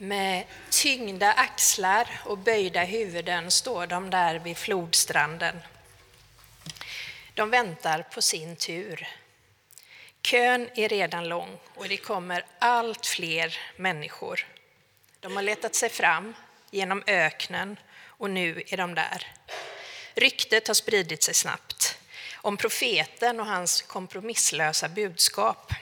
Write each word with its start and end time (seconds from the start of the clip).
Med 0.00 0.44
tyngda 0.70 1.32
axlar 1.32 2.20
och 2.24 2.38
böjda 2.38 2.84
huvuden 2.84 3.50
står 3.50 3.86
de 3.86 4.10
där 4.10 4.38
vid 4.38 4.56
flodstranden. 4.56 5.58
De 7.34 7.50
väntar 7.50 8.02
på 8.02 8.22
sin 8.22 8.56
tur. 8.56 9.08
Kön 10.22 10.68
är 10.74 10.88
redan 10.88 11.28
lång 11.28 11.58
och 11.74 11.88
det 11.88 11.96
kommer 11.96 12.44
allt 12.58 13.06
fler 13.06 13.58
människor. 13.76 14.46
De 15.20 15.36
har 15.36 15.42
letat 15.42 15.74
sig 15.74 15.88
fram 15.88 16.34
genom 16.70 17.02
öknen 17.06 17.76
och 18.00 18.30
nu 18.30 18.62
är 18.66 18.76
de 18.76 18.94
där. 18.94 19.26
Ryktet 20.14 20.66
har 20.66 20.74
spridit 20.74 21.22
sig 21.22 21.34
snabbt 21.34 21.98
om 22.34 22.56
profeten 22.56 23.40
och 23.40 23.46
hans 23.46 23.82
kompromisslösa 23.82 24.88
budskap. 24.88 25.72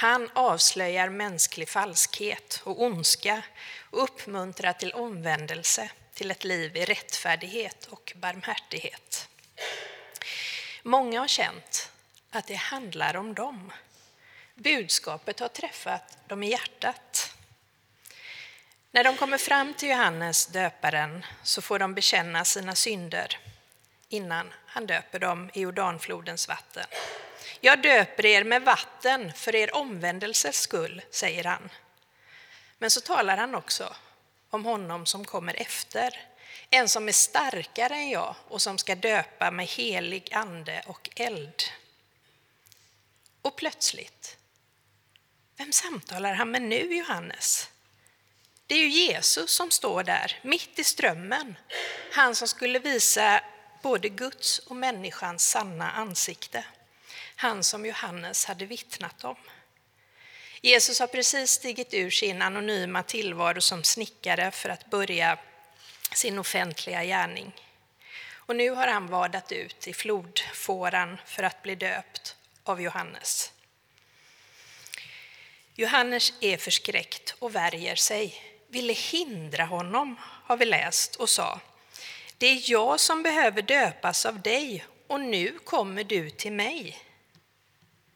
Han 0.00 0.30
avslöjar 0.32 1.08
mänsklig 1.08 1.68
falskhet 1.68 2.60
och 2.64 2.82
ondska 2.82 3.42
och 3.90 4.02
uppmuntrar 4.02 4.72
till 4.72 4.92
omvändelse, 4.92 5.90
till 6.14 6.30
ett 6.30 6.44
liv 6.44 6.76
i 6.76 6.84
rättfärdighet 6.84 7.86
och 7.86 8.12
barmhärtighet. 8.16 9.28
Många 10.82 11.20
har 11.20 11.28
känt 11.28 11.92
att 12.30 12.46
det 12.46 12.54
handlar 12.54 13.16
om 13.16 13.34
dem. 13.34 13.72
Budskapet 14.54 15.40
har 15.40 15.48
träffat 15.48 16.28
dem 16.28 16.42
i 16.42 16.50
hjärtat. 16.50 17.34
När 18.90 19.04
de 19.04 19.16
kommer 19.16 19.38
fram 19.38 19.74
till 19.74 19.88
Johannes 19.88 20.46
döparen 20.46 21.26
så 21.42 21.62
får 21.62 21.78
de 21.78 21.94
bekänna 21.94 22.44
sina 22.44 22.74
synder 22.74 23.38
innan 24.08 24.52
han 24.66 24.86
döper 24.86 25.18
dem 25.18 25.50
i 25.54 25.60
Jordanflodens 25.60 26.48
vatten. 26.48 26.86
Jag 27.60 27.82
döper 27.82 28.26
er 28.26 28.44
med 28.44 28.62
vatten 28.62 29.32
för 29.32 29.54
er 29.54 29.74
omvändelses 29.74 30.60
skull, 30.60 31.02
säger 31.10 31.44
han. 31.44 31.68
Men 32.78 32.90
så 32.90 33.00
talar 33.00 33.36
han 33.36 33.54
också 33.54 33.94
om 34.50 34.64
honom 34.64 35.06
som 35.06 35.24
kommer 35.24 35.60
efter, 35.60 36.20
en 36.70 36.88
som 36.88 37.08
är 37.08 37.12
starkare 37.12 37.94
än 37.94 38.10
jag 38.10 38.34
och 38.48 38.62
som 38.62 38.78
ska 38.78 38.94
döpa 38.94 39.50
med 39.50 39.66
helig 39.66 40.34
ande 40.34 40.82
och 40.86 41.10
eld. 41.16 41.62
Och 43.42 43.56
plötsligt, 43.56 44.36
vem 45.56 45.72
samtalar 45.72 46.34
han 46.34 46.50
med 46.50 46.62
nu, 46.62 46.94
Johannes? 46.94 47.68
Det 48.66 48.74
är 48.74 48.78
ju 48.78 48.88
Jesus 48.88 49.56
som 49.56 49.70
står 49.70 50.02
där, 50.02 50.38
mitt 50.42 50.78
i 50.78 50.84
strömmen. 50.84 51.58
Han 52.12 52.34
som 52.34 52.48
skulle 52.48 52.78
visa 52.78 53.40
både 53.82 54.08
Guds 54.08 54.58
och 54.58 54.76
människans 54.76 55.50
sanna 55.50 55.90
ansikte. 55.90 56.64
Han 57.40 57.64
som 57.64 57.86
Johannes 57.86 58.44
hade 58.44 58.66
vittnat 58.66 59.24
om. 59.24 59.36
Jesus 60.60 61.00
har 61.00 61.06
precis 61.06 61.50
stigit 61.50 61.94
ur 61.94 62.10
sin 62.10 62.42
anonyma 62.42 63.02
tillvaro 63.02 63.60
som 63.60 63.84
snickare 63.84 64.50
för 64.50 64.68
att 64.68 64.90
börja 64.90 65.38
sin 66.12 66.38
offentliga 66.38 67.04
gärning. 67.04 67.52
Och 68.32 68.56
nu 68.56 68.70
har 68.70 68.86
han 68.86 69.06
vadat 69.06 69.52
ut 69.52 69.88
i 69.88 69.92
flodfåran 69.92 71.18
för 71.26 71.42
att 71.42 71.62
bli 71.62 71.74
döpt 71.74 72.36
av 72.64 72.80
Johannes. 72.80 73.52
Johannes 75.74 76.32
är 76.40 76.56
förskräckt 76.56 77.34
och 77.38 77.54
värjer 77.54 77.96
sig, 77.96 78.34
ville 78.68 78.92
hindra 78.92 79.64
honom, 79.64 80.16
har 80.20 80.56
vi 80.56 80.64
läst, 80.64 81.16
och 81.16 81.28
sa 81.28 81.60
Det 82.38 82.46
är 82.46 82.70
jag 82.70 83.00
som 83.00 83.22
behöver 83.22 83.62
döpas 83.62 84.26
av 84.26 84.42
dig 84.42 84.84
och 85.06 85.20
nu 85.20 85.58
kommer 85.64 86.04
du 86.04 86.30
till 86.30 86.52
mig. 86.52 87.04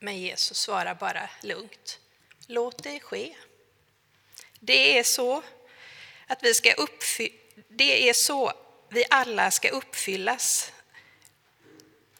Men 0.04 0.20
Jesus 0.20 0.58
svarar 0.58 0.94
bara 0.94 1.28
lugnt. 1.40 1.98
Låt 2.46 2.82
det 2.82 3.00
ske. 3.00 3.36
Det 4.60 4.98
är 4.98 5.02
så 5.02 5.42
att 6.26 6.42
vi 6.42 6.54
ska 6.54 6.72
uppfylla, 6.72 7.34
det 7.68 8.08
är 8.08 8.12
så 8.12 8.52
vi 8.88 9.04
alla 9.10 9.50
ska 9.50 9.68
uppfyllas. 9.68 10.72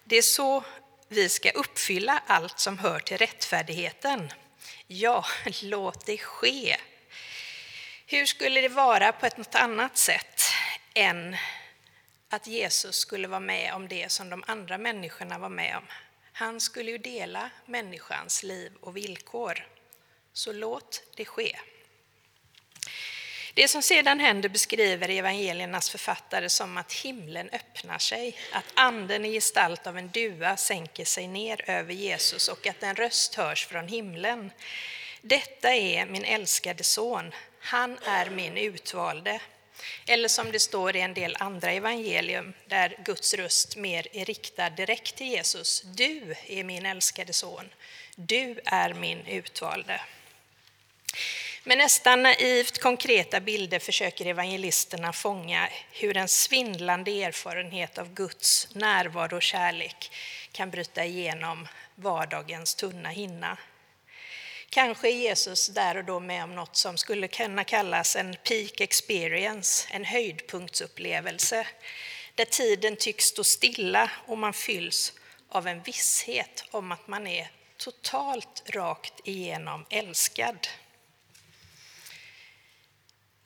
Det 0.05 0.17
är 0.17 0.23
så 0.23 0.65
vi 1.09 1.29
ska 1.29 1.51
uppfylla 1.51 2.23
allt 2.27 2.59
som 2.59 2.79
hör 2.79 3.01
till 3.01 3.19
rättfärdigheten. 3.19 4.33
Ja, 4.87 5.25
låt 5.63 6.07
det 6.07 6.19
ske. 6.19 6.77
Hur 8.07 8.27
skulle 8.27 8.61
det 8.61 8.69
vara 8.69 9.13
på 9.13 9.27
ett 9.27 9.55
annat 9.55 9.99
sätt 9.99 10.41
än 10.95 11.37
att 12.29 12.47
Jesus 12.47 12.97
skulle 12.97 13.29
vara 13.29 13.41
med 13.41 13.75
om 13.75 13.89
det 13.89 14.13
som 14.13 14.31
de 14.31 14.45
andra 14.47 14.79
människorna 14.79 15.39
var 15.39 15.49
med 15.49 15.77
om? 15.77 15.87
Han 16.43 16.61
skulle 16.61 16.91
ju 16.91 16.99
dela 16.99 17.51
människans 17.67 18.43
liv 18.43 18.73
och 18.81 18.97
villkor. 18.97 19.67
Så 20.33 20.53
låt 20.53 21.03
det 21.17 21.25
ske. 21.25 21.59
Det 23.55 23.69
som 23.69 23.83
sedan 23.83 24.21
händer 24.21 24.49
beskriver 24.49 25.09
evangeliernas 25.09 25.91
författare 25.91 26.49
som 26.49 26.77
att 26.77 26.93
himlen 26.93 27.51
öppnar 27.51 27.99
sig, 27.99 28.37
att 28.53 28.65
anden 28.75 29.25
i 29.25 29.33
gestalt 29.33 29.87
av 29.87 29.99
en 29.99 30.09
duva 30.09 30.57
sänker 30.57 31.05
sig 31.05 31.29
ner 31.29 31.71
över 31.71 31.95
Jesus 31.95 32.49
och 32.49 32.67
att 32.67 32.83
en 32.83 32.97
röst 32.97 33.35
hörs 33.35 33.67
från 33.67 33.89
himlen. 33.89 34.51
Detta 35.21 35.75
är 35.75 36.07
min 36.07 36.25
älskade 36.25 36.85
son, 36.85 37.35
han 37.61 37.99
är 38.05 38.31
min 38.31 38.57
utvalde. 38.57 39.41
Eller 40.07 40.29
som 40.29 40.53
det 40.53 40.61
står 40.61 40.97
i 40.97 41.01
en 41.01 41.15
del 41.15 41.37
andra 41.39 41.73
evangelium 41.73 42.53
där 42.67 42.97
Guds 43.05 43.35
röst 43.35 43.77
mer 43.77 44.07
är 44.13 44.25
riktad 44.25 44.71
direkt 44.71 45.17
till 45.17 45.27
Jesus. 45.27 45.83
Du 45.83 46.35
är 46.47 46.65
min 46.65 46.87
älskade 46.87 47.33
son, 47.33 47.71
du 48.17 48.61
är 48.65 48.95
min 48.95 49.27
utvalde. 49.27 50.01
Med 51.65 51.79
nästan 51.79 52.23
naivt 52.23 52.79
konkreta 52.79 53.41
bilder 53.41 53.79
försöker 53.79 54.27
evangelisterna 54.27 55.13
fånga 55.13 55.69
hur 55.93 56.17
en 56.17 56.29
svindlande 56.29 57.23
erfarenhet 57.23 57.99
av 57.99 58.15
Guds 58.15 58.69
närvaro 58.75 59.37
och 59.37 59.43
kärlek 59.43 60.11
kan 60.53 60.71
bryta 60.71 61.05
igenom 61.05 61.69
vardagens 61.95 62.75
tunna 62.75 63.09
hinna. 63.09 63.59
Kanske 64.75 65.09
är 65.09 65.13
Jesus 65.13 65.67
där 65.67 65.97
och 65.97 66.05
då 66.05 66.21
med 66.21 66.45
om 66.45 66.55
något 66.55 66.77
som 66.77 66.97
skulle 66.97 67.29
kunna 67.29 67.65
kallas 67.65 68.17
en 68.17 68.37
peak 68.45 68.81
experience, 68.81 69.89
en 69.91 70.05
höjdpunktsupplevelse, 70.05 71.67
där 72.35 72.45
tiden 72.45 72.97
tycks 72.97 73.25
stå 73.25 73.45
stilla 73.45 74.11
och 74.27 74.39
man 74.39 74.53
fylls 74.53 75.13
av 75.49 75.67
en 75.67 75.83
visshet 75.83 76.65
om 76.71 76.93
att 76.93 77.09
man 77.09 77.27
är 77.27 77.51
totalt 77.77 78.63
rakt 78.67 79.13
igenom 79.25 79.87
älskad. 79.91 80.69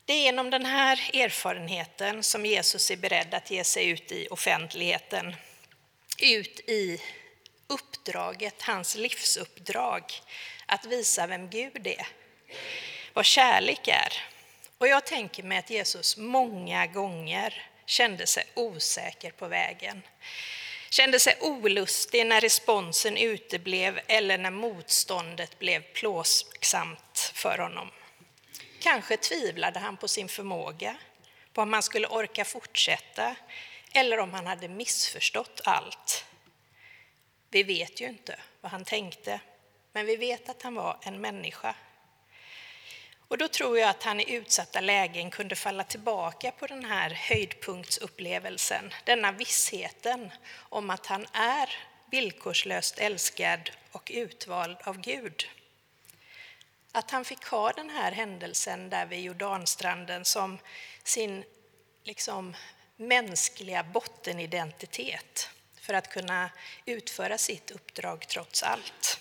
Det 0.05 0.13
är 0.13 0.23
genom 0.23 0.51
den 0.51 0.67
här 0.67 1.11
erfarenheten 1.15 2.23
som 2.23 2.47
Jesus 2.47 2.91
är 2.91 2.97
beredd 2.97 3.35
att 3.35 3.51
ge 3.51 3.65
sig 3.65 3.89
ut 3.89 4.13
i 4.13 4.29
offentligheten, 4.31 5.37
ut 6.19 6.61
i 6.61 7.03
uppdraget, 7.67 8.63
hans 8.63 8.97
livsuppdrag, 8.97 10.13
att 10.67 10.87
visa 10.87 11.27
vem 11.27 11.51
Gud 11.51 11.87
är, 11.87 12.07
vad 13.13 13.25
kärlek 13.25 13.89
är. 13.89 14.13
Och 14.79 14.89
jag 14.89 15.07
tänker 15.07 15.43
mig 15.43 15.59
att 15.59 15.71
Jesus 15.71 16.17
många 16.17 16.87
gånger 16.87 17.71
kände 17.87 18.27
sig 18.27 18.45
osäker 18.55 19.31
på 19.31 19.49
vägen. 19.49 20.03
Kände 20.91 21.21
sig 21.21 21.39
olustig 21.41 22.27
när 22.27 22.41
responsen 22.41 23.17
uteblev 23.17 24.01
eller 24.07 24.39
när 24.39 24.51
motståndet 24.51 25.59
blev 25.59 25.83
plågsamt 25.83 27.33
för 27.35 27.59
honom. 27.59 27.91
Kanske 28.81 29.17
tvivlade 29.17 29.79
han 29.79 29.97
på 29.97 30.09
sin 30.09 30.29
förmåga, 30.29 30.97
på 31.53 31.63
om 31.63 31.73
han 31.73 31.83
skulle 31.83 32.07
orka 32.07 32.45
fortsätta 32.45 33.37
eller 33.93 34.19
om 34.19 34.35
han 34.35 34.47
hade 34.47 34.69
missförstått 34.69 35.61
allt. 35.65 36.25
Vi 37.51 37.63
vet 37.63 38.01
ju 38.01 38.07
inte 38.07 38.39
vad 38.61 38.73
han 38.73 38.85
tänkte, 38.85 39.41
men 39.97 40.07
vi 40.07 40.17
vet 40.17 40.49
att 40.49 40.63
han 40.63 40.75
var 40.75 40.99
en 41.03 41.21
människa. 41.21 41.75
Och 43.29 43.39
då 43.39 43.49
tror 43.49 43.79
jag 43.79 43.91
att 43.91 44.03
han 44.03 44.21
i 44.21 44.35
utsatta 44.35 44.81
lägen 44.81 45.31
kunde 45.31 45.57
falla 45.57 45.85
tillbaka 45.85 46.51
på 46.51 46.67
den 46.67 46.85
här 46.85 47.11
höjdpunktsupplevelsen, 47.11 48.95
denna 49.05 49.33
vissheten 49.33 50.31
om 50.55 50.91
att 50.91 51.07
han 51.07 51.27
är 51.33 51.77
villkorslöst 52.11 52.99
älskad 52.99 53.71
och 53.93 54.11
utvald 54.15 54.77
av 54.85 55.01
Gud. 55.01 55.49
Att 56.93 57.11
han 57.11 57.25
fick 57.25 57.45
ha 57.45 57.73
den 57.73 57.91
här 57.91 58.13
händelsen 58.13 58.91
där 58.91 59.07
vid 59.07 59.21
Jordanstranden 59.21 60.25
som 60.25 60.59
sin 61.05 61.45
liksom, 62.03 62.57
mänskliga 62.97 63.83
bottenidentitet 63.83 65.51
för 65.81 65.95
att 65.95 66.11
kunna 66.11 66.51
utföra 66.85 67.39
sitt 67.39 67.71
uppdrag 67.71 68.29
trots 68.29 68.63
allt. 68.63 69.21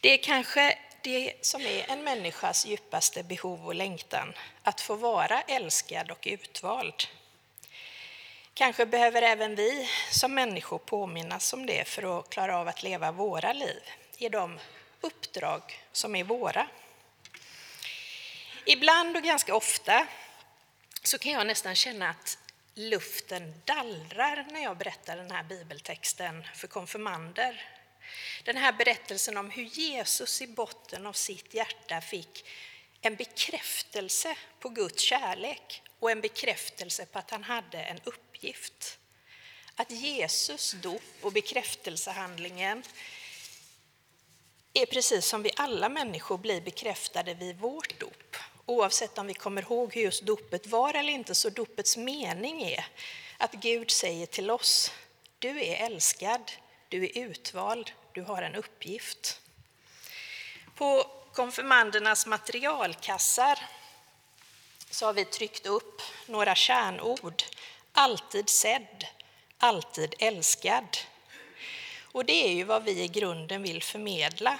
Det 0.00 0.08
är 0.08 0.18
kanske 0.18 0.78
det 1.02 1.34
som 1.40 1.60
är 1.66 1.90
en 1.90 2.04
människas 2.04 2.66
djupaste 2.66 3.22
behov 3.22 3.66
och 3.66 3.74
längtan, 3.74 4.34
att 4.62 4.80
få 4.80 4.94
vara 4.94 5.42
älskad 5.42 6.10
och 6.10 6.26
utvald. 6.30 7.04
Kanske 8.54 8.86
behöver 8.86 9.22
även 9.22 9.54
vi 9.54 9.88
som 10.10 10.34
människor 10.34 10.78
påminnas 10.78 11.52
om 11.52 11.66
det 11.66 11.88
för 11.88 12.18
att 12.18 12.30
klara 12.30 12.58
av 12.58 12.68
att 12.68 12.82
leva 12.82 13.12
våra 13.12 13.52
liv 13.52 13.82
i 14.18 14.28
de 14.28 14.58
uppdrag 15.00 15.82
som 15.92 16.16
är 16.16 16.24
våra. 16.24 16.68
Ibland 18.64 19.16
och 19.16 19.22
ganska 19.22 19.54
ofta 19.54 20.06
så 21.02 21.18
kan 21.18 21.32
jag 21.32 21.46
nästan 21.46 21.74
känna 21.74 22.10
att 22.10 22.38
luften 22.74 23.62
dallrar 23.64 24.46
när 24.50 24.62
jag 24.62 24.76
berättar 24.76 25.16
den 25.16 25.30
här 25.30 25.42
bibeltexten 25.42 26.44
för 26.54 26.68
konfirmander. 26.68 27.79
Den 28.44 28.56
här 28.56 28.72
berättelsen 28.72 29.36
om 29.36 29.50
hur 29.50 29.64
Jesus 29.64 30.42
i 30.42 30.46
botten 30.46 31.06
av 31.06 31.12
sitt 31.12 31.54
hjärta 31.54 32.00
fick 32.00 32.44
en 33.00 33.16
bekräftelse 33.16 34.36
på 34.60 34.68
Guds 34.68 35.02
kärlek 35.02 35.82
och 35.98 36.10
en 36.10 36.20
bekräftelse 36.20 37.06
på 37.06 37.18
att 37.18 37.30
han 37.30 37.44
hade 37.44 37.78
en 37.78 38.00
uppgift. 38.04 38.98
Att 39.74 39.90
Jesus 39.90 40.72
dop 40.72 41.02
och 41.20 41.32
bekräftelsehandlingen 41.32 42.82
är 44.72 44.86
precis 44.86 45.26
som 45.26 45.42
vi 45.42 45.50
alla 45.56 45.88
människor 45.88 46.38
blir 46.38 46.60
bekräftade 46.60 47.34
vid 47.34 47.58
vårt 47.58 48.00
dop. 48.00 48.36
Oavsett 48.66 49.18
om 49.18 49.26
vi 49.26 49.34
kommer 49.34 49.62
ihåg 49.62 49.94
hur 49.94 50.02
just 50.02 50.22
dopet 50.22 50.66
var 50.66 50.94
eller 50.94 51.12
inte, 51.12 51.34
så 51.34 51.50
dopets 51.50 51.96
mening 51.96 52.62
är 52.62 52.86
att 53.38 53.52
Gud 53.52 53.90
säger 53.90 54.26
till 54.26 54.50
oss, 54.50 54.92
du 55.38 55.64
är 55.64 55.86
älskad, 55.86 56.52
du 56.88 57.04
är 57.04 57.18
utvald, 57.18 57.92
du 58.14 58.22
har 58.22 58.42
en 58.42 58.54
uppgift. 58.54 59.40
På 60.74 61.04
konfirmandernas 61.32 62.26
materialkassar 62.26 63.58
så 64.90 65.06
har 65.06 65.12
vi 65.12 65.24
tryckt 65.24 65.66
upp 65.66 66.02
några 66.26 66.54
kärnord. 66.54 67.42
Alltid 67.92 68.48
sedd, 68.48 69.06
alltid 69.58 70.14
älskad. 70.18 70.96
Och 72.12 72.24
det 72.24 72.48
är 72.48 72.52
ju 72.52 72.64
vad 72.64 72.84
vi 72.84 73.02
i 73.02 73.08
grunden 73.08 73.62
vill 73.62 73.82
förmedla. 73.82 74.58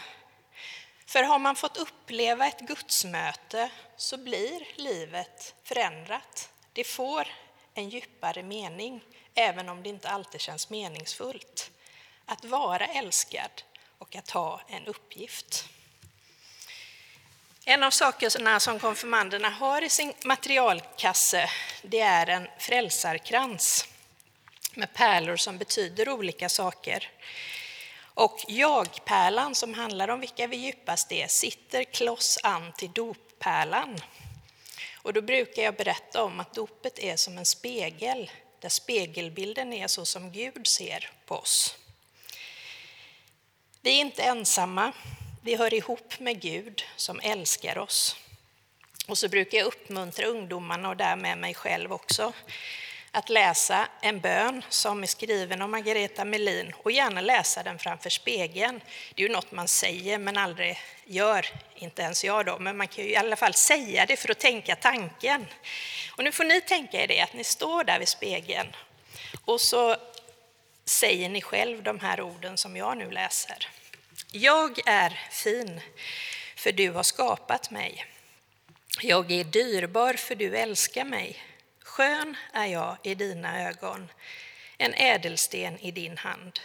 För 1.07 1.23
har 1.23 1.39
man 1.39 1.57
fått 1.57 1.77
uppleva 1.77 2.47
ett 2.47 2.61
gudsmöte 2.61 3.71
så 3.97 4.17
blir 4.17 4.81
livet 4.81 5.55
förändrat. 5.65 6.53
Det 6.73 6.85
får 6.85 7.29
en 7.75 7.89
djupare 7.89 8.43
mening, 8.43 9.05
även 9.35 9.69
om 9.69 9.83
det 9.83 9.89
inte 9.89 10.09
alltid 10.09 10.41
känns 10.41 10.71
meningsfullt. 10.71 11.71
Att 12.31 12.45
vara 12.45 12.87
älskad 12.87 13.63
och 13.99 14.17
att 14.17 14.31
ha 14.31 14.61
en 14.69 14.87
uppgift. 14.87 15.69
En 17.65 17.83
av 17.83 17.91
sakerna 17.91 18.61
som 18.61 18.79
konfirmanderna 18.79 19.51
har 19.51 19.83
i 19.83 19.89
sin 19.89 20.13
materialkasse 20.25 21.51
det 21.83 22.01
är 22.01 22.27
en 22.27 22.49
frälsarkrans 22.59 23.89
med 24.75 24.95
pärlor 24.95 25.37
som 25.37 25.59
betyder 25.59 26.09
olika 26.09 26.49
saker. 26.49 27.11
Och 28.03 28.45
jag-pärlan, 28.49 29.55
som 29.55 29.75
handlar 29.75 30.09
om 30.09 30.21
vilka 30.21 30.47
vi 30.47 30.57
djupast 30.57 31.13
är, 31.13 31.27
sitter 31.27 31.85
kloss 31.85 32.39
an 32.43 32.73
till 32.73 32.93
doppärlan. 32.93 34.01
Och 34.95 35.13
då 35.13 35.23
brukar 35.23 35.63
jag 35.63 35.75
berätta 35.75 36.25
om 36.25 36.41
att 36.41 36.55
dopet 36.55 36.99
är 36.99 37.17
som 37.17 37.39
en 37.39 37.47
spegel, 37.47 38.31
där 38.61 38.69
spegelbilden 38.69 39.73
är 39.73 39.87
så 39.87 40.05
som 40.05 40.33
Gud 40.33 40.67
ser 40.67 41.11
på 41.27 41.35
oss. 41.35 41.80
Vi 43.83 43.91
är 43.91 44.01
inte 44.01 44.23
ensamma, 44.23 44.93
vi 45.43 45.57
hör 45.57 45.75
ihop 45.75 46.21
med 46.21 46.41
Gud 46.41 46.83
som 46.97 47.21
älskar 47.23 47.79
oss. 47.79 48.17
Och 49.09 49.19
så 49.19 49.29
brukar 49.29 49.59
jag 49.59 49.67
uppmuntra 49.67 50.27
ungdomarna 50.27 50.89
och 50.89 50.97
därmed 50.97 51.39
mig 51.39 51.55
själv 51.55 51.93
också 51.93 52.33
att 53.11 53.29
läsa 53.29 53.89
en 54.01 54.21
bön 54.21 54.63
som 54.69 55.03
är 55.03 55.07
skriven 55.07 55.63
av 55.63 55.69
Margareta 55.69 56.25
Melin 56.25 56.73
och 56.77 56.93
gärna 56.93 57.21
läsa 57.21 57.63
den 57.63 57.79
framför 57.79 58.11
spegeln. 58.11 58.81
Det 59.15 59.23
är 59.23 59.29
ju 59.29 59.33
något 59.33 59.53
man 59.53 59.69
säger 59.69 60.19
men 60.19 60.37
aldrig 60.37 60.79
gör, 61.05 61.47
inte 61.75 62.03
ens 62.03 62.25
jag 62.25 62.47
då, 62.47 62.59
men 62.59 62.77
man 62.77 62.89
kan 62.89 63.05
ju 63.05 63.11
i 63.11 63.17
alla 63.17 63.37
fall 63.37 63.55
säga 63.55 64.07
det 64.07 64.17
för 64.17 64.31
att 64.31 64.41
tänka 64.41 64.77
tanken. 64.77 65.47
Och 66.17 66.25
nu 66.25 66.33
får 66.33 66.45
ni 66.45 66.61
tänka 66.61 67.03
er 67.03 67.07
det, 67.07 67.21
att 67.21 67.35
ni 67.35 67.45
står 67.45 67.85
där 67.85 67.99
vid 67.99 68.09
spegeln 68.09 68.77
och 69.45 69.61
så 69.61 69.97
säger 70.85 71.29
ni 71.29 71.41
själv 71.41 71.83
de 71.83 72.01
här 72.01 72.21
orden 72.21 72.59
som 72.59 72.77
jag 72.77 72.99
nu 72.99 73.11
läser. 73.11 73.69
Jag 74.33 74.79
är 74.87 75.21
fin, 75.31 75.81
för 76.57 76.73
du 76.73 76.91
har 76.91 77.03
skapat 77.03 77.71
mig. 77.71 78.07
Jag 79.01 79.33
är 79.33 79.45
dyrbar, 79.45 80.15
för 80.15 80.35
du 80.35 80.57
älskar 80.57 81.05
mig. 81.05 81.37
Skön 81.81 82.37
är 82.53 82.67
jag 82.67 82.97
i 83.03 83.15
dina 83.15 83.69
ögon, 83.69 84.09
en 84.79 84.95
ädelsten 84.95 85.79
i 85.79 85.91
din 85.91 86.19
hand. 86.19 86.61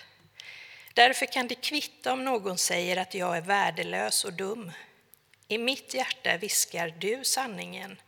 Därför 0.93 1.25
kan 1.25 1.47
det 1.47 1.55
kvitta 1.55 2.13
om 2.13 2.25
någon 2.25 2.57
säger 2.57 2.97
att 2.97 3.13
jag 3.13 3.37
är 3.37 3.41
värdelös 3.41 4.23
och 4.25 4.33
dum. 4.33 4.71
I 5.47 5.57
mitt 5.57 5.93
hjärta 5.93 6.37
viskar 6.37 6.93
du 6.99 7.23
sanningen, 7.23 8.01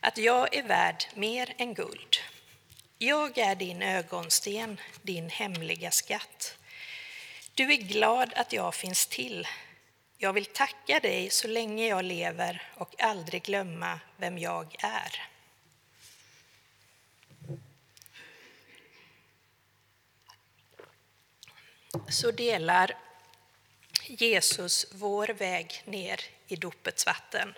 att 0.00 0.18
jag 0.18 0.54
är 0.54 0.62
värd 0.62 1.04
mer 1.14 1.54
än 1.58 1.74
guld. 1.74 2.16
Jag 3.04 3.38
är 3.38 3.54
din 3.54 3.82
ögonsten, 3.82 4.80
din 5.02 5.28
hemliga 5.28 5.90
skatt. 5.90 6.56
Du 7.54 7.72
är 7.72 7.76
glad 7.76 8.32
att 8.34 8.52
jag 8.52 8.74
finns 8.74 9.06
till. 9.06 9.48
Jag 10.18 10.32
vill 10.32 10.46
tacka 10.46 11.00
dig 11.00 11.30
så 11.30 11.48
länge 11.48 11.86
jag 11.86 12.04
lever 12.04 12.62
och 12.74 13.02
aldrig 13.02 13.42
glömma 13.42 14.00
vem 14.16 14.38
jag 14.38 14.76
är. 14.78 15.28
Så 22.08 22.30
delar 22.30 22.98
Jesus 24.06 24.86
vår 24.92 25.28
väg 25.28 25.82
ner 25.84 26.20
i 26.46 26.56
dopets 26.56 27.06
vatten. 27.06 27.54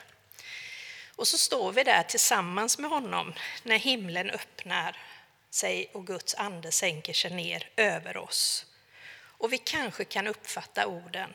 Och 1.17 1.29
så 1.29 1.39
står 1.39 1.73
vi 1.73 1.85
där 1.85 2.03
tillsammans 2.03 2.79
med 2.79 2.91
honom 2.91 3.33
när 3.63 3.79
himlen 3.79 4.31
öppnar 4.31 4.97
sig 5.55 5.91
och 5.93 6.07
Guds 6.07 6.35
ande 6.35 6.73
sänker 6.73 7.13
sig 7.13 7.31
ner 7.31 7.69
över 7.77 8.17
oss. 8.17 8.67
Och 9.17 9.53
vi 9.53 9.59
kanske 9.59 10.05
kan 10.05 10.27
uppfatta 10.27 10.87
orden 10.87 11.31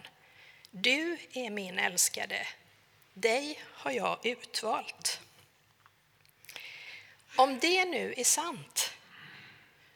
Du 0.71 1.18
är 1.33 1.50
min 1.50 1.80
älskade, 1.80 2.48
dig 3.13 3.60
har 3.66 3.92
jag 3.92 4.25
utvalt. 4.25 5.19
Om 7.36 7.60
det 7.60 7.86
nu 7.86 8.13
är 8.18 8.24
sant, 8.24 8.92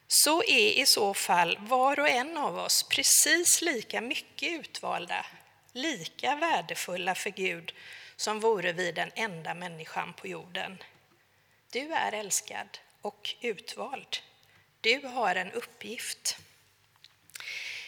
så 0.08 0.44
är 0.44 0.72
i 0.82 0.86
så 0.86 1.14
fall 1.14 1.58
var 1.62 2.00
och 2.00 2.10
en 2.10 2.38
av 2.38 2.58
oss 2.58 2.84
precis 2.84 3.62
lika 3.62 4.02
mycket 4.02 4.52
utvalda, 4.52 5.26
lika 5.72 6.36
värdefulla 6.36 7.16
för 7.16 7.30
Gud 7.30 7.74
som 8.16 8.40
vore 8.40 8.74
vi 8.74 8.92
den 8.92 9.12
enda 9.16 9.54
människan 9.54 10.14
på 10.14 10.28
jorden. 10.28 10.78
Du 11.72 11.94
är 11.94 12.12
älskad 12.12 12.80
och 13.04 13.36
utvald. 13.42 14.18
Du 14.82 15.08
har 15.08 15.36
en 15.36 15.52
uppgift. 15.52 16.38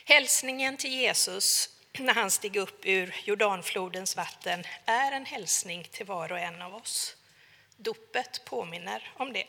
Hälsningen 0.05 0.77
till 0.77 0.93
Jesus 0.93 1.69
när 1.99 2.13
han 2.13 2.31
steg 2.31 2.55
upp 2.55 2.85
ur 2.85 3.15
Jordanflodens 3.23 4.15
vatten 4.15 4.63
är 4.85 5.11
en 5.11 5.25
hälsning 5.25 5.83
till 5.91 6.05
var 6.05 6.31
och 6.31 6.39
en 6.39 6.61
av 6.61 6.75
oss. 6.75 7.15
Dopet 7.77 8.45
påminner 8.45 9.11
om 9.17 9.33
det. 9.33 9.47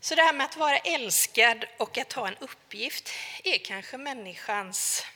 Så 0.00 0.14
det 0.14 0.22
här 0.22 0.32
med 0.32 0.44
att 0.44 0.56
vara 0.56 0.78
älskad 0.78 1.64
och 1.78 1.98
att 1.98 2.12
ha 2.12 2.28
en 2.28 2.36
uppgift 2.36 3.10
är 3.44 3.58
kanske 3.58 3.98
människans 3.98 5.06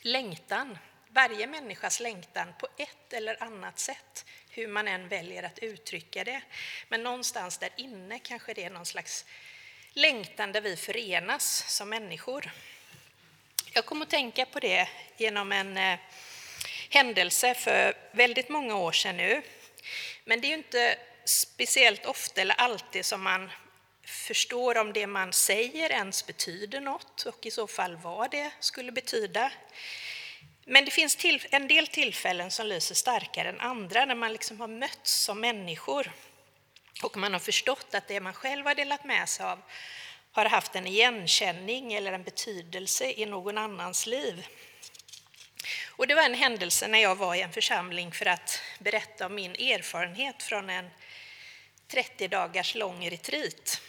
längtan, 0.00 0.78
varje 1.08 1.46
människas 1.46 2.00
längtan 2.00 2.54
på 2.58 2.68
ett 2.76 3.12
eller 3.12 3.42
annat 3.42 3.78
sätt, 3.78 4.23
hur 4.54 4.68
man 4.68 4.88
än 4.88 5.08
väljer 5.08 5.42
att 5.42 5.58
uttrycka 5.58 6.24
det. 6.24 6.40
Men 6.88 7.02
någonstans 7.02 7.58
där 7.58 7.70
inne 7.76 8.18
kanske 8.18 8.54
det 8.54 8.64
är 8.64 8.70
någon 8.70 8.86
slags 8.86 9.24
längtan 9.92 10.52
där 10.52 10.60
vi 10.60 10.76
förenas 10.76 11.64
som 11.68 11.88
människor. 11.88 12.50
Jag 13.72 13.86
kom 13.86 14.02
att 14.02 14.10
tänka 14.10 14.46
på 14.46 14.60
det 14.60 14.88
genom 15.16 15.52
en 15.52 15.76
eh, 15.76 15.98
händelse 16.90 17.54
för 17.54 17.94
väldigt 18.12 18.48
många 18.48 18.76
år 18.76 18.92
sedan 18.92 19.16
nu. 19.16 19.42
Men 20.24 20.40
det 20.40 20.46
är 20.46 20.48
ju 20.48 20.54
inte 20.54 20.98
speciellt 21.24 22.06
ofta 22.06 22.40
eller 22.40 22.54
alltid 22.54 23.04
som 23.04 23.22
man 23.22 23.50
förstår 24.04 24.78
om 24.78 24.92
det 24.92 25.06
man 25.06 25.32
säger 25.32 25.90
ens 25.90 26.26
betyder 26.26 26.80
något 26.80 27.22
och 27.22 27.46
i 27.46 27.50
så 27.50 27.66
fall 27.66 27.96
vad 27.96 28.30
det 28.30 28.50
skulle 28.60 28.92
betyda. 28.92 29.52
Men 30.64 30.84
det 30.84 30.90
finns 30.90 31.16
till, 31.16 31.46
en 31.50 31.68
del 31.68 31.86
tillfällen 31.86 32.50
som 32.50 32.66
lyser 32.66 32.94
starkare 32.94 33.48
än 33.48 33.60
andra 33.60 34.04
när 34.04 34.14
man 34.14 34.32
liksom 34.32 34.60
har 34.60 34.68
mötts 34.68 35.14
som 35.14 35.40
människor 35.40 36.12
och 37.02 37.16
man 37.16 37.32
har 37.32 37.40
förstått 37.40 37.94
att 37.94 38.08
det 38.08 38.20
man 38.20 38.34
själv 38.34 38.66
har 38.66 38.74
delat 38.74 39.04
med 39.04 39.28
sig 39.28 39.46
av 39.46 39.62
har 40.32 40.44
haft 40.44 40.74
en 40.74 40.86
igenkänning 40.86 41.92
eller 41.92 42.12
en 42.12 42.22
betydelse 42.22 43.10
i 43.10 43.26
någon 43.26 43.58
annans 43.58 44.06
liv. 44.06 44.46
Och 45.96 46.06
det 46.06 46.14
var 46.14 46.22
en 46.22 46.34
händelse 46.34 46.88
när 46.88 46.98
jag 46.98 47.16
var 47.16 47.34
i 47.34 47.42
en 47.42 47.52
församling 47.52 48.12
för 48.12 48.26
att 48.26 48.60
berätta 48.78 49.26
om 49.26 49.34
min 49.34 49.52
erfarenhet 49.52 50.42
från 50.42 50.70
en 50.70 50.90
30 51.88 52.28
dagars 52.28 52.74
lång 52.74 53.10
retreat 53.10 53.80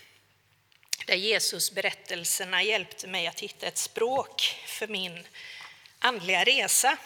där 1.07 1.15
Jesus 1.15 1.71
berättelserna 1.71 2.63
hjälpte 2.63 3.07
mig 3.07 3.27
att 3.27 3.39
hitta 3.39 3.67
ett 3.67 3.77
språk 3.77 4.41
för 4.65 4.87
min 4.87 5.23
andliga 5.99 6.43
resa. 6.43 6.97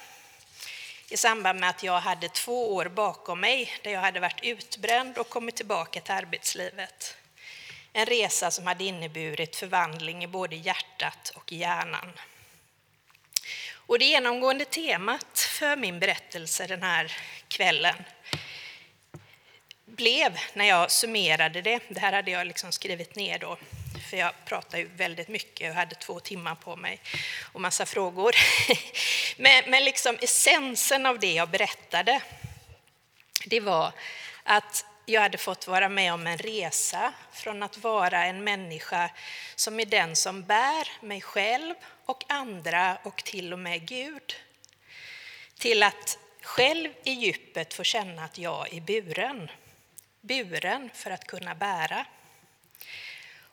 i 1.10 1.18
samband 1.18 1.60
med 1.60 1.70
att 1.70 1.84
jag 1.84 2.00
hade 2.00 2.30
två 2.30 2.76
år 2.76 2.86
bakom 2.86 3.40
mig 3.40 3.74
där 3.84 3.92
jag 3.92 4.02
hade 4.02 4.20
varit 4.20 4.44
utbränd 4.44 5.18
och 5.18 5.30
kommit 5.30 5.56
tillbaka 5.56 6.02
till 6.02 6.14
arbetslivet. 6.14 7.18
En 7.94 8.06
resa 8.06 8.52
som 8.52 8.68
hade 8.68 8.84
inneburit 8.84 9.56
förvandling 9.56 10.24
i 10.24 10.28
både 10.28 10.56
hjärtat 10.56 11.32
och 11.36 11.52
hjärnan. 11.52 12.12
Och 13.74 14.00
det 14.00 14.06
genomgående 14.06 14.66
temat 14.66 15.40
för 15.40 15.76
min 15.76 16.00
berättelse 16.00 16.68
den 16.68 16.84
här 16.84 17.12
kvällen 17.48 17.96
blev, 19.96 20.38
när 20.54 20.66
jag 20.66 20.92
summerade 20.92 21.62
det, 21.62 21.80
det 21.90 22.00
här 22.00 22.14
hade 22.14 22.32
jag 22.32 22.48
liksom 22.48 22.72
skrivit 22.72 23.16
ner 23.16 23.40
då, 23.40 23.58
för 24.10 24.18
jag 24.18 24.32
pratade 24.46 24.80
ju 24.80 24.90
väldigt 24.96 25.28
mycket 25.28 25.70
och 25.70 25.76
hade 25.76 25.96
två 25.96 26.20
timmar 26.20 26.56
på 26.56 26.76
mig 26.76 27.02
och 27.54 27.62
massa 27.62 27.86
frågor. 27.86 28.36
men, 29.38 29.64
men 29.68 29.84
liksom 29.84 30.18
essensen 30.22 31.06
av 31.06 31.20
det 31.20 31.34
jag 31.34 31.50
berättade, 31.50 32.22
det 33.46 33.60
var 33.60 33.92
att 34.44 34.86
jag 35.06 35.22
hade 35.22 35.38
fått 35.38 35.68
vara 35.68 35.90
med 35.90 36.14
om 36.14 36.28
en 36.28 36.38
resa 36.38 37.14
från 37.34 37.64
att 37.64 37.78
vara 37.78 38.26
en 38.26 38.44
människa 38.44 39.10
som 39.56 39.80
är 39.80 39.86
den 39.86 40.16
som 40.16 40.44
bär 40.44 41.06
mig 41.06 41.22
själv 41.22 41.76
och 42.06 42.24
andra 42.28 42.98
och 43.04 43.24
till 43.24 43.54
och 43.54 43.60
med 43.60 43.88
Gud, 43.88 44.36
till 45.60 45.84
att 45.84 46.18
själv 46.42 46.90
i 47.04 47.12
djupet 47.12 47.74
få 47.74 47.84
känna 47.84 48.24
att 48.24 48.38
jag 48.38 48.74
är 48.74 48.82
buren. 48.82 49.50
Buren 50.22 50.90
för 50.94 51.12
att 51.12 51.28
kunna 51.28 51.56
bära. 51.56 52.06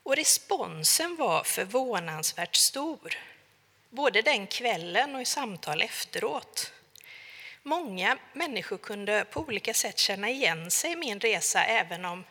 Och 0.03 0.17
responsen 0.17 1.17
var 1.17 1.45
förvånansvärt 1.45 2.57
stor, 2.57 3.15
både 3.91 4.23
den 4.23 4.47
kvällen 4.47 5.15
och 5.15 5.21
i 5.21 5.25
samtal 5.25 5.83
efteråt. 5.83 6.73
Många 7.63 8.19
människor 8.33 8.79
kunde 8.79 9.25
på 9.31 9.41
olika 9.41 9.75
sätt 9.75 9.99
känna 9.99 10.31
igen 10.31 10.71
sig 10.71 10.93
i 10.93 10.97
min 10.97 11.21
resa, 11.21 11.65
även 11.65 12.05
om 12.05 12.25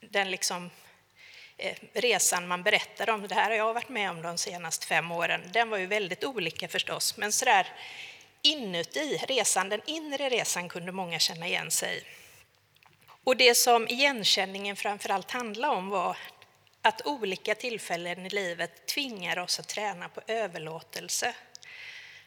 den 0.00 0.30
liksom, 0.30 0.70
eh, 1.56 1.76
resan 1.92 2.48
man 2.48 2.62
berättade 2.62 3.12
om, 3.12 3.28
det 3.28 3.34
här 3.34 3.50
har 3.50 3.56
jag 3.56 3.74
varit 3.74 3.88
med 3.88 4.10
om 4.10 4.22
de 4.22 4.38
senaste 4.38 4.86
fem 4.86 5.10
åren, 5.10 5.50
den 5.52 5.70
var 5.70 5.78
ju 5.78 5.86
väldigt 5.86 6.24
olika 6.24 6.68
förstås, 6.68 7.16
men 7.16 7.32
sådär 7.32 7.66
inuti 8.42 9.16
resan, 9.28 9.68
den 9.68 9.80
inre 9.86 10.28
resan 10.28 10.68
kunde 10.68 10.92
många 10.92 11.18
känna 11.18 11.46
igen 11.46 11.70
sig 11.70 11.98
i. 11.98 12.25
Och 13.26 13.36
det 13.36 13.54
som 13.54 13.88
igenkänningen 13.88 14.76
framförallt 14.76 15.30
handlade 15.30 15.74
om 15.74 15.90
var 15.90 16.16
att 16.82 17.06
olika 17.06 17.54
tillfällen 17.54 18.26
i 18.26 18.28
livet 18.28 18.86
tvingar 18.86 19.38
oss 19.38 19.60
att 19.60 19.68
träna 19.68 20.08
på 20.08 20.20
överlåtelse. 20.26 21.34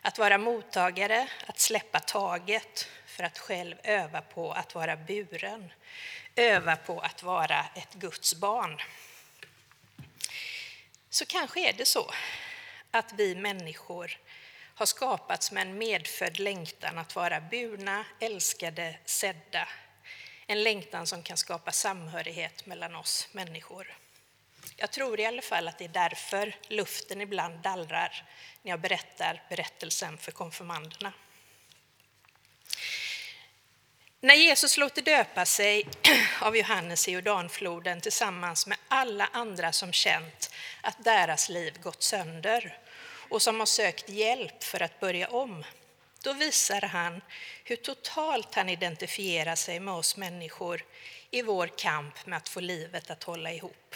Att 0.01 0.17
vara 0.17 0.37
mottagare, 0.37 1.27
att 1.45 1.59
släppa 1.59 1.99
taget 1.99 2.87
för 3.05 3.23
att 3.23 3.39
själv 3.39 3.75
öva 3.83 4.21
på 4.21 4.51
att 4.51 4.75
vara 4.75 4.95
buren. 4.95 5.71
Öva 6.35 6.75
på 6.75 6.99
att 6.99 7.23
vara 7.23 7.65
ett 7.75 7.93
Guds 7.93 8.35
barn. 8.35 8.81
Så 11.09 11.25
kanske 11.25 11.69
är 11.69 11.73
det 11.73 11.85
så 11.85 12.11
att 12.91 13.13
vi 13.17 13.35
människor 13.35 14.17
har 14.75 14.85
skapats 14.85 15.51
med 15.51 15.61
en 15.61 15.77
medfödd 15.77 16.39
längtan 16.39 16.97
att 16.97 17.15
vara 17.15 17.41
burna, 17.41 18.05
älskade, 18.19 18.95
sedda. 19.05 19.67
En 20.51 20.63
längtan 20.63 21.07
som 21.07 21.23
kan 21.23 21.37
skapa 21.37 21.71
samhörighet 21.71 22.65
mellan 22.65 22.95
oss 22.95 23.27
människor. 23.31 23.97
Jag 24.75 24.91
tror 24.91 25.19
i 25.19 25.25
alla 25.25 25.41
fall 25.41 25.67
att 25.67 25.77
det 25.77 25.83
är 25.83 25.89
därför 25.89 26.55
luften 26.67 27.21
ibland 27.21 27.59
dallrar 27.59 28.25
när 28.61 28.71
jag 28.71 28.79
berättar 28.79 29.43
berättelsen 29.49 30.17
för 30.17 30.31
konfirmanderna. 30.31 31.13
När 34.19 34.35
Jesus 34.35 34.77
låter 34.77 35.01
döpa 35.01 35.45
sig 35.45 35.87
av 36.41 36.57
Johannes 36.57 37.07
i 37.07 37.11
Jordanfloden 37.11 38.01
tillsammans 38.01 38.67
med 38.67 38.77
alla 38.87 39.29
andra 39.33 39.71
som 39.71 39.93
känt 39.93 40.53
att 40.81 41.03
deras 41.03 41.49
liv 41.49 41.81
gått 41.81 42.03
sönder 42.03 42.77
och 43.29 43.41
som 43.41 43.59
har 43.59 43.67
sökt 43.67 44.09
hjälp 44.09 44.63
för 44.63 44.81
att 44.81 44.99
börja 44.99 45.27
om, 45.27 45.63
då 46.21 46.33
visar 46.33 46.81
han 46.81 47.21
hur 47.63 47.75
totalt 47.75 48.55
han 48.55 48.69
identifierar 48.69 49.55
sig 49.55 49.79
med 49.79 49.93
oss 49.93 50.17
människor 50.17 50.85
i 51.31 51.41
vår 51.41 51.67
kamp 51.67 52.25
med 52.25 52.37
att 52.37 52.49
få 52.49 52.59
livet 52.59 53.09
att 53.09 53.23
hålla 53.23 53.53
ihop. 53.53 53.95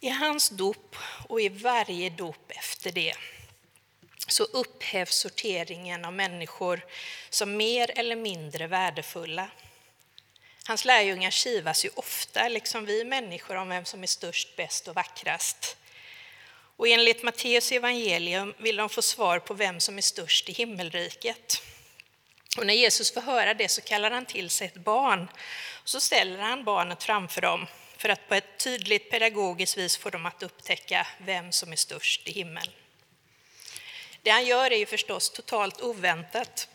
I 0.00 0.08
hans 0.08 0.48
dop 0.48 0.96
och 1.28 1.40
i 1.40 1.48
varje 1.48 2.10
dop 2.10 2.50
efter 2.50 2.92
det 2.92 3.14
så 4.28 4.44
upphävs 4.44 5.14
sorteringen 5.14 6.04
av 6.04 6.12
människor 6.12 6.80
som 7.30 7.56
mer 7.56 7.90
eller 7.98 8.16
mindre 8.16 8.66
värdefulla. 8.66 9.50
Hans 10.66 10.84
lärjungar 10.84 11.30
kivas 11.30 11.84
ju 11.84 11.90
ofta, 11.94 12.48
liksom 12.48 12.84
vi 12.84 13.04
människor, 13.04 13.56
om 13.56 13.68
vem 13.68 13.84
som 13.84 14.02
är 14.02 14.06
störst, 14.06 14.56
bäst 14.56 14.88
och 14.88 14.94
vackrast. 14.94 15.76
Och 16.86 16.90
enligt 16.90 17.22
Matteus 17.22 17.72
evangelium 17.72 18.54
vill 18.58 18.76
de 18.76 18.88
få 18.88 19.02
svar 19.02 19.38
på 19.38 19.54
vem 19.54 19.80
som 19.80 19.98
är 19.98 20.02
störst 20.02 20.48
i 20.48 20.52
himmelriket. 20.52 21.62
Och 22.56 22.66
när 22.66 22.74
Jesus 22.74 23.14
får 23.14 23.20
höra 23.20 23.54
det 23.54 23.68
så 23.68 23.80
kallar 23.80 24.10
han 24.10 24.26
till 24.26 24.50
sig 24.50 24.66
ett 24.66 24.84
barn 24.84 25.28
och 25.82 25.88
så 25.88 26.00
ställer 26.00 26.38
han 26.38 26.64
barnet 26.64 27.02
framför 27.02 27.40
dem 27.40 27.66
för 27.96 28.08
att 28.08 28.28
på 28.28 28.34
ett 28.34 28.58
tydligt 28.58 29.10
pedagogiskt 29.10 29.76
vis 29.76 29.96
få 29.96 30.10
dem 30.10 30.26
att 30.26 30.42
upptäcka 30.42 31.06
vem 31.18 31.52
som 31.52 31.72
är 31.72 31.76
störst 31.76 32.28
i 32.28 32.32
himlen. 32.32 32.66
Det 34.22 34.30
han 34.30 34.46
gör 34.46 34.70
är 34.70 34.78
ju 34.78 34.86
förstås 34.86 35.30
totalt 35.30 35.80
oväntat 35.80 36.68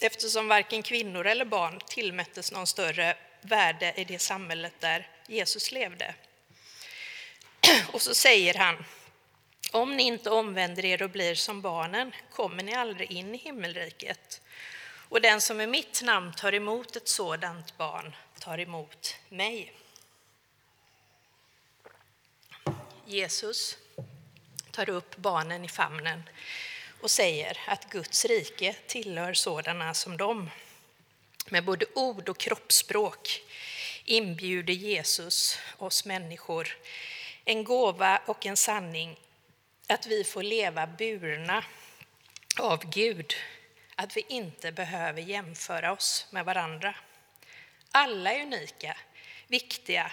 eftersom 0.00 0.48
varken 0.48 0.82
kvinnor 0.82 1.26
eller 1.26 1.44
barn 1.44 1.80
tillmättes 1.86 2.52
någon 2.52 2.66
större 2.66 3.16
värde 3.40 3.92
i 3.96 4.04
det 4.04 4.18
samhället 4.18 4.74
där 4.80 5.08
Jesus 5.26 5.72
levde. 5.72 6.14
Och 7.92 8.02
så 8.02 8.14
säger 8.14 8.54
han, 8.54 8.84
om 9.72 9.96
ni 9.96 10.02
inte 10.02 10.30
omvänder 10.30 10.84
er 10.84 11.02
och 11.02 11.10
blir 11.10 11.34
som 11.34 11.60
barnen 11.60 12.12
kommer 12.32 12.62
ni 12.62 12.74
aldrig 12.74 13.12
in 13.12 13.34
i 13.34 13.38
himmelriket. 13.38 14.40
Och 15.08 15.20
den 15.20 15.40
som 15.40 15.60
i 15.60 15.66
mitt 15.66 16.02
namn 16.02 16.32
tar 16.32 16.54
emot 16.54 16.96
ett 16.96 17.08
sådant 17.08 17.76
barn 17.76 18.16
tar 18.38 18.60
emot 18.60 19.16
mig. 19.28 19.72
Jesus 23.06 23.78
tar 24.70 24.88
upp 24.88 25.16
barnen 25.16 25.64
i 25.64 25.68
famnen 25.68 26.22
och 27.00 27.10
säger 27.10 27.58
att 27.66 27.90
Guds 27.90 28.24
rike 28.24 28.76
tillhör 28.86 29.34
sådana 29.34 29.94
som 29.94 30.16
dem. 30.16 30.50
Med 31.48 31.64
både 31.64 31.86
ord 31.94 32.28
och 32.28 32.38
kroppsspråk 32.38 33.42
inbjuder 34.04 34.74
Jesus 34.74 35.58
oss 35.78 36.04
människor 36.04 36.76
en 37.44 37.64
gåva 37.64 38.20
och 38.26 38.46
en 38.46 38.56
sanning 38.56 39.16
att 39.88 40.06
vi 40.06 40.24
får 40.24 40.42
leva 40.42 40.86
burna 40.86 41.64
av 42.58 42.90
Gud, 42.90 43.34
att 43.94 44.16
vi 44.16 44.24
inte 44.28 44.72
behöver 44.72 45.22
jämföra 45.22 45.92
oss 45.92 46.26
med 46.30 46.44
varandra. 46.44 46.94
Alla 47.90 48.32
är 48.32 48.42
unika, 48.42 48.96
viktiga, 49.46 50.12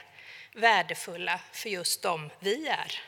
värdefulla 0.53 1.39
för 1.51 1.69
just 1.69 2.01
dem 2.01 2.29
vi 2.39 2.67
är. 2.67 3.01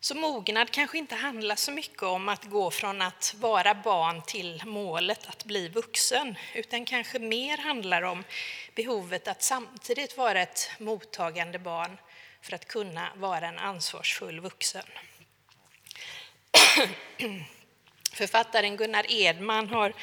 Så 0.00 0.14
mognad 0.14 0.70
kanske 0.70 0.98
inte 0.98 1.14
handlar 1.14 1.56
så 1.56 1.72
mycket 1.72 2.02
om 2.02 2.28
att 2.28 2.44
gå 2.44 2.70
från 2.70 3.02
att 3.02 3.34
vara 3.38 3.74
barn 3.74 4.22
till 4.22 4.62
målet 4.66 5.26
att 5.28 5.44
bli 5.44 5.68
vuxen, 5.68 6.38
utan 6.54 6.84
kanske 6.84 7.18
mer 7.18 7.56
handlar 7.56 8.02
om 8.02 8.24
behovet 8.74 9.28
att 9.28 9.42
samtidigt 9.42 10.16
vara 10.16 10.40
ett 10.42 10.70
mottagande 10.78 11.58
barn 11.58 11.98
för 12.48 12.54
att 12.54 12.68
kunna 12.68 13.12
vara 13.16 13.48
en 13.48 13.58
ansvarsfull 13.58 14.40
vuxen. 14.40 14.84
Författaren 18.12 18.76
Gunnar 18.76 19.12
Edman 19.12 19.68
har 19.68 19.94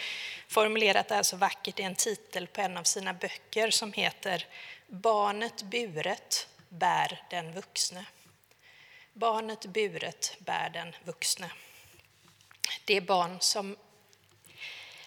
formulerat 0.48 1.08
det 1.08 1.16
här 1.16 1.24
så 1.24 1.38
vackert 1.38 1.80
i 1.80 1.84
en 1.84 1.96
titel 1.96 2.48
på 2.48 2.62
en 2.62 2.78
av 2.78 2.84
sina 2.84 3.14
böcker 3.14 3.70
som 3.70 3.94
heter 3.94 4.46
Barnet 4.88 5.64
buret 5.64 6.48
bär 6.70 7.24
den 7.30 7.54
vuxne. 7.54 8.06
Barnet 9.14 9.66
buret 9.66 10.36
bär 10.40 10.70
den 10.70 10.96
vuxne. 11.04 11.52
Det 12.86 13.02
barn 13.02 13.38
som 13.42 13.78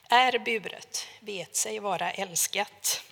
är 0.09 0.39
buret 0.39 1.09
vet 1.21 1.57
sig 1.57 1.79
vara 1.79 2.11
älskat. 2.11 3.08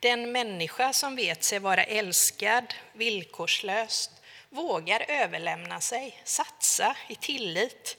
Den 0.00 0.32
människa 0.32 0.92
som 0.92 1.16
vet 1.16 1.44
sig 1.44 1.58
vara 1.58 1.84
älskad 1.84 2.74
villkorslöst 2.92 4.10
vågar 4.48 5.04
överlämna 5.08 5.80
sig, 5.80 6.20
satsa 6.24 6.96
i 7.08 7.14
tillit, 7.14 7.96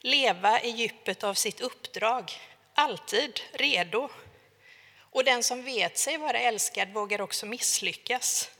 leva 0.00 0.60
i 0.60 0.70
djupet 0.70 1.24
av 1.24 1.34
sitt 1.34 1.60
uppdrag, 1.60 2.32
alltid 2.74 3.40
redo. 3.52 4.08
Och 4.98 5.24
den 5.24 5.42
som 5.42 5.64
vet 5.64 5.98
sig 5.98 6.16
vara 6.16 6.38
älskad 6.38 6.92
vågar 6.92 7.20
också 7.20 7.46
misslyckas. 7.46 8.50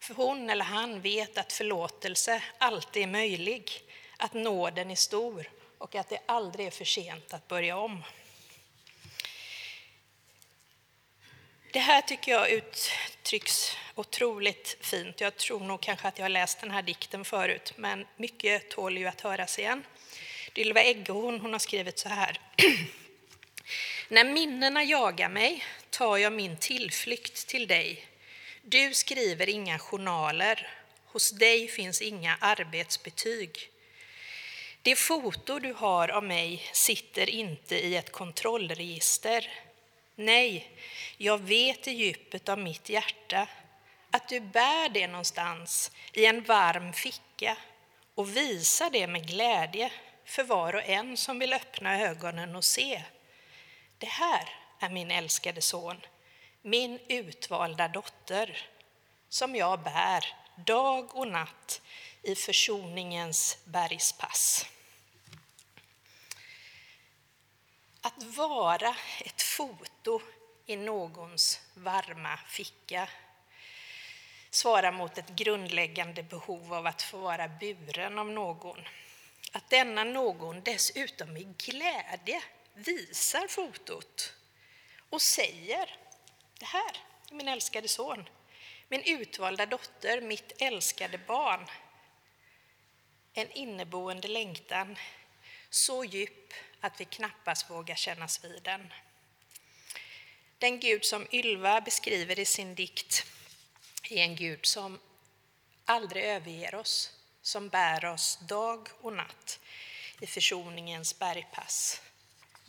För 0.00 0.14
hon 0.14 0.50
eller 0.50 0.64
han 0.64 1.00
vet 1.00 1.38
att 1.38 1.52
förlåtelse 1.52 2.42
alltid 2.58 3.02
är 3.02 3.06
möjlig, 3.06 3.70
att 4.16 4.34
nåden 4.34 4.90
är 4.90 4.96
stor 4.96 5.50
och 5.78 5.94
att 5.94 6.08
det 6.08 6.20
aldrig 6.26 6.66
är 6.66 6.70
för 6.70 6.84
sent 6.84 7.34
att 7.34 7.48
börja 7.48 7.76
om. 7.76 8.02
Det 11.72 11.78
här 11.78 12.00
tycker 12.00 12.32
jag 12.32 12.50
uttrycks 12.50 13.76
otroligt 13.94 14.76
fint. 14.80 15.20
Jag 15.20 15.36
tror 15.36 15.60
nog 15.60 15.80
kanske 15.80 16.08
att 16.08 16.18
jag 16.18 16.24
har 16.24 16.28
läst 16.28 16.60
den 16.60 16.70
här 16.70 16.82
dikten 16.82 17.24
förut, 17.24 17.72
men 17.76 18.06
mycket 18.16 18.70
tål 18.70 18.98
ju 18.98 19.06
att 19.06 19.20
höras 19.20 19.58
igen. 19.58 19.84
Ylva 20.56 20.80
Eggehorn 20.80 21.40
hon 21.40 21.52
har 21.52 21.58
skrivit 21.58 21.98
så 21.98 22.08
här. 22.08 22.40
När 24.08 24.24
minnena 24.24 24.84
jagar 24.84 25.28
mig 25.28 25.64
tar 25.90 26.16
jag 26.16 26.32
min 26.32 26.56
tillflykt 26.56 27.46
till 27.46 27.66
dig. 27.66 28.06
Du 28.62 28.94
skriver 28.94 29.48
inga 29.48 29.78
journaler. 29.78 30.68
Hos 31.06 31.30
dig 31.30 31.68
finns 31.68 32.02
inga 32.02 32.36
arbetsbetyg. 32.40 33.70
Det 34.82 34.96
foto 34.96 35.58
du 35.58 35.72
har 35.72 36.08
av 36.08 36.24
mig 36.24 36.62
sitter 36.72 37.30
inte 37.30 37.76
i 37.76 37.96
ett 37.96 38.12
kontrollregister. 38.12 39.50
Nej, 40.20 40.70
jag 41.16 41.38
vet 41.38 41.88
i 41.88 41.90
djupet 41.90 42.48
av 42.48 42.58
mitt 42.58 42.88
hjärta 42.88 43.46
att 44.10 44.28
du 44.28 44.40
bär 44.40 44.88
det 44.88 45.06
någonstans 45.06 45.90
i 46.12 46.26
en 46.26 46.42
varm 46.44 46.92
ficka 46.92 47.56
och 48.14 48.36
visar 48.36 48.90
det 48.90 49.06
med 49.06 49.26
glädje 49.26 49.92
för 50.24 50.42
var 50.42 50.74
och 50.74 50.84
en 50.84 51.16
som 51.16 51.38
vill 51.38 51.52
öppna 51.52 52.00
ögonen 52.00 52.56
och 52.56 52.64
se. 52.64 53.02
Det 53.98 54.06
här 54.08 54.48
är 54.80 54.90
min 54.90 55.10
älskade 55.10 55.60
son, 55.60 56.00
min 56.62 56.98
utvalda 57.08 57.88
dotter, 57.88 58.66
som 59.28 59.56
jag 59.56 59.82
bär 59.82 60.24
dag 60.66 61.16
och 61.16 61.28
natt 61.28 61.80
i 62.22 62.34
försoningens 62.34 63.58
bergspass. 63.64 64.66
Att 68.02 68.22
vara 68.22 68.96
ett 69.24 69.42
foto 69.42 70.20
i 70.66 70.76
någons 70.76 71.60
varma 71.74 72.38
ficka 72.48 73.08
svarar 74.50 74.92
mot 74.92 75.18
ett 75.18 75.28
grundläggande 75.28 76.22
behov 76.22 76.74
av 76.74 76.86
att 76.86 77.02
få 77.02 77.18
vara 77.18 77.48
buren 77.48 78.18
av 78.18 78.26
någon. 78.26 78.78
Att 79.52 79.70
denna 79.70 80.04
någon 80.04 80.62
dessutom 80.62 81.36
i 81.36 81.44
glädje 81.44 82.42
visar 82.74 83.48
fotot 83.48 84.34
och 85.10 85.22
säger 85.22 85.96
det 86.58 86.66
här 86.66 86.96
är 87.30 87.34
min 87.34 87.48
älskade 87.48 87.88
son, 87.88 88.28
min 88.88 89.02
utvalda 89.02 89.66
dotter, 89.66 90.20
mitt 90.20 90.52
älskade 90.62 91.18
barn. 91.18 91.66
En 93.32 93.50
inneboende 93.50 94.28
längtan 94.28 94.96
så 95.70 96.04
djup 96.04 96.54
att 96.80 97.00
vi 97.00 97.04
knappast 97.04 97.70
vågar 97.70 97.94
kännas 97.94 98.44
vid 98.44 98.62
den. 98.62 98.92
Den 100.58 100.80
Gud 100.80 101.04
som 101.04 101.26
Ylva 101.32 101.80
beskriver 101.80 102.38
i 102.38 102.44
sin 102.44 102.74
dikt 102.74 103.26
är 104.02 104.22
en 104.22 104.36
Gud 104.36 104.66
som 104.66 105.00
aldrig 105.84 106.24
överger 106.24 106.74
oss, 106.74 107.10
som 107.42 107.68
bär 107.68 108.04
oss 108.04 108.38
dag 108.48 108.88
och 109.00 109.12
natt 109.12 109.60
i 110.20 110.26
försoningens 110.26 111.18
bergpass, 111.18 112.00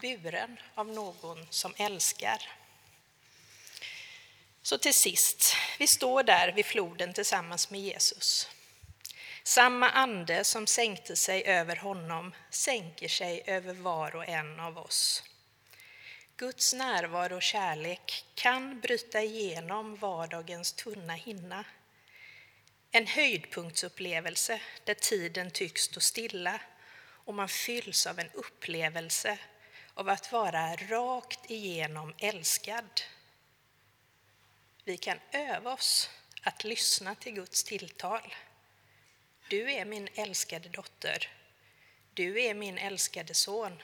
buren 0.02 0.60
av 0.76 0.88
någon 0.88 1.48
som 1.50 1.74
älskar. 1.78 2.50
Så 4.62 4.78
till 4.78 4.94
sist, 4.94 5.56
vi 5.80 5.88
står 5.88 6.24
där 6.24 6.52
vid 6.52 6.66
floden 6.66 7.14
tillsammans 7.14 7.70
med 7.70 7.82
Jesus. 7.82 8.50
Samma 9.44 9.90
ande 9.90 10.44
som 10.44 10.68
sänkte 10.68 11.16
sig 11.16 11.44
över 11.46 11.76
honom 11.76 12.34
sänker 12.50 13.08
sig 13.08 13.44
över 13.46 13.74
var 13.74 14.16
och 14.16 14.28
en 14.28 14.60
av 14.60 14.78
oss. 14.78 15.24
Guds 16.38 16.74
närvaro 16.74 17.36
och 17.36 17.42
kärlek 17.42 18.26
kan 18.36 18.80
bryta 18.80 19.22
igenom 19.22 19.96
vardagens 19.96 20.74
tunna 20.74 21.14
hinna. 21.14 21.66
En 22.92 23.08
höjdpunktsupplevelse 23.08 24.62
där 24.84 24.94
tiden 24.94 25.52
tycks 25.52 25.82
stå 25.82 26.00
stilla 26.00 26.62
och 27.26 27.34
man 27.34 27.50
fylls 27.50 28.08
av 28.08 28.20
en 28.20 28.30
upplevelse 28.34 29.38
av 29.94 30.10
att 30.10 30.32
vara 30.32 30.76
rakt 30.76 31.52
igenom 31.52 32.14
älskad. 32.18 33.02
Vi 34.84 34.98
kan 34.98 35.20
öva 35.32 35.74
oss 35.74 36.10
att 36.42 36.64
lyssna 36.64 37.16
till 37.16 37.34
Guds 37.34 37.64
tilltal. 37.64 38.34
Du 39.52 39.72
är 39.72 39.86
min 39.86 40.08
älskade 40.16 40.70
dotter. 40.70 41.30
Du 42.14 42.42
är 42.42 42.54
min 42.54 42.78
älskade 42.78 43.34
son. 43.34 43.84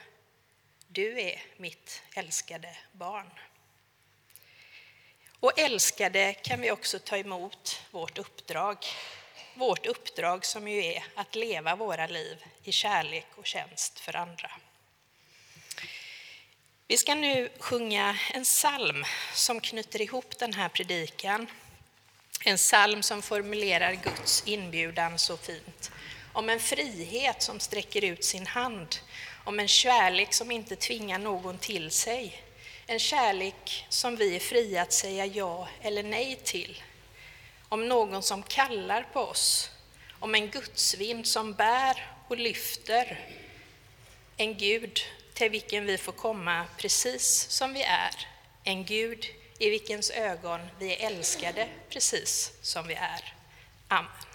Du 0.86 1.20
är 1.20 1.42
mitt 1.56 2.02
älskade 2.14 2.76
barn. 2.92 3.30
Och 5.40 5.58
älskade 5.58 6.34
kan 6.34 6.60
vi 6.60 6.70
också 6.70 6.98
ta 6.98 7.16
emot 7.16 7.82
vårt 7.90 8.18
uppdrag. 8.18 8.76
Vårt 9.54 9.86
uppdrag 9.86 10.44
som 10.44 10.68
ju 10.68 10.84
är 10.84 11.04
att 11.14 11.34
leva 11.34 11.76
våra 11.76 12.06
liv 12.06 12.44
i 12.64 12.72
kärlek 12.72 13.26
och 13.34 13.46
tjänst 13.46 14.00
för 14.00 14.16
andra. 14.16 14.50
Vi 16.86 16.96
ska 16.96 17.14
nu 17.14 17.48
sjunga 17.58 18.18
en 18.34 18.44
psalm 18.44 19.04
som 19.34 19.60
knyter 19.60 20.02
ihop 20.02 20.38
den 20.38 20.52
här 20.52 20.68
predikan. 20.68 21.46
En 22.48 22.56
psalm 22.56 23.02
som 23.02 23.22
formulerar 23.22 23.92
Guds 23.92 24.42
inbjudan 24.46 25.18
så 25.18 25.36
fint. 25.36 25.90
Om 26.32 26.48
en 26.48 26.60
frihet 26.60 27.42
som 27.42 27.60
sträcker 27.60 28.04
ut 28.04 28.24
sin 28.24 28.46
hand 28.46 28.96
om 29.44 29.60
en 29.60 29.68
kärlek 29.68 30.34
som 30.34 30.50
inte 30.50 30.76
tvingar 30.76 31.18
någon 31.18 31.58
till 31.58 31.90
sig. 31.90 32.42
En 32.86 32.98
kärlek 32.98 33.86
som 33.88 34.16
vi 34.16 34.36
är 34.36 34.40
fria 34.40 34.82
att 34.82 34.92
säga 34.92 35.26
ja 35.26 35.68
eller 35.82 36.02
nej 36.02 36.40
till. 36.44 36.82
Om 37.68 37.88
någon 37.88 38.22
som 38.22 38.42
kallar 38.42 39.02
på 39.02 39.20
oss. 39.20 39.70
Om 40.20 40.34
en 40.34 40.50
gudsvind 40.50 41.26
som 41.26 41.54
bär 41.54 42.12
och 42.28 42.38
lyfter. 42.38 43.28
En 44.36 44.58
Gud 44.58 45.00
till 45.34 45.50
vilken 45.50 45.86
vi 45.86 45.98
får 45.98 46.12
komma 46.12 46.64
precis 46.78 47.46
som 47.50 47.72
vi 47.72 47.82
är. 47.82 48.26
En 48.64 48.84
Gud 48.84 49.26
i 49.58 49.70
vilkens 49.70 50.10
ögon 50.10 50.60
vi 50.78 50.96
är 50.96 51.06
älskade 51.06 51.68
precis 51.88 52.52
som 52.62 52.86
vi 52.86 52.94
är. 52.94 53.34
Amen. 53.88 54.27